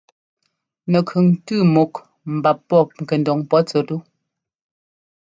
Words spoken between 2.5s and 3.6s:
pɔ́p ŋkɛndoŋ